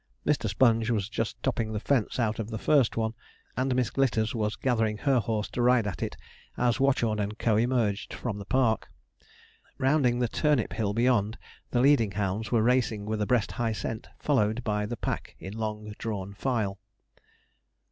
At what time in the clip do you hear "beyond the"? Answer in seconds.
10.95-11.81